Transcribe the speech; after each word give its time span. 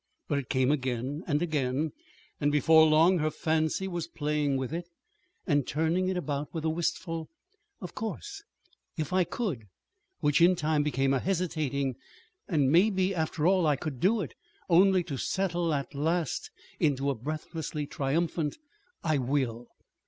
But 0.27 0.39
it 0.39 0.49
came 0.49 0.71
again 0.71 1.21
and 1.27 1.43
again; 1.43 1.91
and 2.39 2.51
before 2.51 2.87
long 2.87 3.19
her 3.19 3.29
fancy 3.29 3.87
was 3.87 4.07
playing 4.07 4.57
with 4.57 4.73
it, 4.73 4.89
and 5.45 5.67
turning 5.67 6.07
it 6.07 6.17
about 6.17 6.51
with 6.55 6.65
a 6.65 6.71
wistful 6.71 7.29
"Of 7.81 7.93
course, 7.93 8.41
if 8.97 9.13
I 9.13 9.23
could!" 9.23 9.67
which 10.19 10.41
in 10.41 10.55
time 10.55 10.81
became 10.81 11.13
a 11.13 11.19
hesitating 11.19 11.97
"And 12.47 12.71
maybe, 12.71 13.13
after 13.13 13.45
all, 13.45 13.67
I 13.67 13.75
could 13.75 13.99
do 13.99 14.21
it," 14.21 14.33
only 14.67 15.03
to 15.03 15.17
settle 15.17 15.71
at 15.71 15.93
last 15.93 16.49
into 16.79 17.11
a 17.11 17.15
breathlessly 17.15 17.85
triumphant 17.85 18.57
"I 19.03 19.19
will!" 19.19 19.67